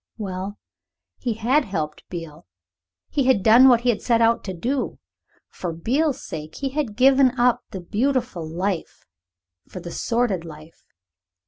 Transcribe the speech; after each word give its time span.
Well, 0.17 0.57
he 1.19 1.33
had 1.35 1.63
helped 1.65 2.09
Beale. 2.09 2.47
He 3.11 3.25
had 3.25 3.43
done 3.43 3.67
what 3.69 3.81
he 3.81 3.99
set 3.99 4.19
out 4.19 4.43
to 4.45 4.53
do. 4.55 4.97
For 5.51 5.71
Beale's 5.73 6.25
sake 6.25 6.55
he 6.55 6.69
had 6.69 6.95
given 6.95 7.39
up 7.39 7.63
the 7.69 7.81
beautiful 7.81 8.43
life 8.49 9.05
for 9.69 9.79
the 9.79 9.91
sordid 9.91 10.43
life. 10.43 10.87